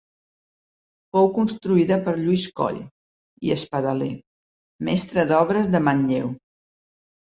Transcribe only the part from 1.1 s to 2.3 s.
Fou construïda per